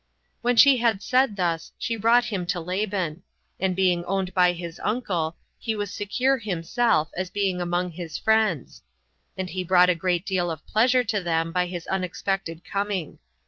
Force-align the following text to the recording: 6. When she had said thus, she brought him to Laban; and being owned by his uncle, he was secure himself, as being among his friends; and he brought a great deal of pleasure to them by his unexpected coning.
6. 0.37 0.37
When 0.41 0.55
she 0.55 0.77
had 0.77 1.03
said 1.03 1.35
thus, 1.35 1.71
she 1.77 1.95
brought 1.95 2.23
him 2.25 2.47
to 2.47 2.59
Laban; 2.59 3.21
and 3.59 3.75
being 3.75 4.03
owned 4.05 4.33
by 4.33 4.51
his 4.53 4.81
uncle, 4.83 5.35
he 5.59 5.75
was 5.75 5.93
secure 5.93 6.39
himself, 6.39 7.11
as 7.15 7.29
being 7.29 7.61
among 7.61 7.91
his 7.91 8.17
friends; 8.17 8.81
and 9.37 9.47
he 9.51 9.63
brought 9.63 9.91
a 9.91 9.93
great 9.95 10.25
deal 10.25 10.49
of 10.49 10.65
pleasure 10.65 11.03
to 11.03 11.21
them 11.21 11.51
by 11.51 11.67
his 11.67 11.85
unexpected 11.85 12.63
coning. 12.65 13.19